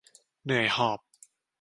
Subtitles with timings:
[0.43, 0.99] เหนื่อยหอบ